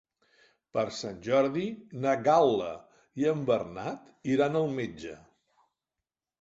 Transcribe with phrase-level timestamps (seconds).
[0.77, 1.65] Per Sant Jordi
[2.07, 2.71] na Gal·la
[3.23, 5.17] i en Bernat iran al metge.